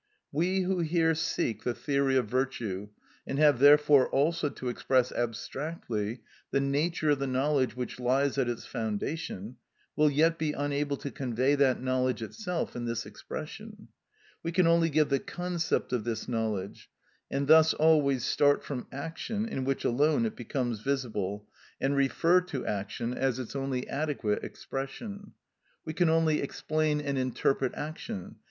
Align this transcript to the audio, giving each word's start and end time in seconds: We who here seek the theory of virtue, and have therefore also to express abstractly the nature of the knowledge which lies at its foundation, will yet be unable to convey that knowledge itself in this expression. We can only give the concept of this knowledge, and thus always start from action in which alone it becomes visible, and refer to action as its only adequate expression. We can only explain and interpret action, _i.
We 0.31 0.61
who 0.61 0.79
here 0.79 1.13
seek 1.13 1.63
the 1.63 1.75
theory 1.75 2.15
of 2.15 2.25
virtue, 2.25 2.89
and 3.27 3.37
have 3.37 3.59
therefore 3.59 4.09
also 4.09 4.49
to 4.49 4.67
express 4.67 5.11
abstractly 5.11 6.21
the 6.49 6.59
nature 6.59 7.11
of 7.11 7.19
the 7.19 7.27
knowledge 7.27 7.75
which 7.75 7.99
lies 7.99 8.39
at 8.39 8.49
its 8.49 8.65
foundation, 8.65 9.57
will 9.95 10.09
yet 10.09 10.39
be 10.39 10.53
unable 10.53 10.97
to 10.97 11.11
convey 11.11 11.53
that 11.53 11.83
knowledge 11.83 12.23
itself 12.23 12.75
in 12.75 12.85
this 12.85 13.05
expression. 13.05 13.89
We 14.41 14.51
can 14.51 14.65
only 14.65 14.89
give 14.89 15.09
the 15.09 15.19
concept 15.19 15.93
of 15.93 16.03
this 16.03 16.27
knowledge, 16.27 16.89
and 17.29 17.47
thus 17.47 17.71
always 17.75 18.25
start 18.25 18.63
from 18.63 18.87
action 18.91 19.45
in 19.47 19.65
which 19.65 19.85
alone 19.85 20.25
it 20.25 20.35
becomes 20.35 20.79
visible, 20.79 21.47
and 21.79 21.95
refer 21.95 22.41
to 22.41 22.65
action 22.65 23.13
as 23.13 23.37
its 23.37 23.55
only 23.55 23.87
adequate 23.87 24.43
expression. 24.43 25.33
We 25.85 25.93
can 25.93 26.09
only 26.09 26.41
explain 26.41 27.01
and 27.01 27.19
interpret 27.19 27.75
action, 27.75 28.23
_i. 28.29 28.35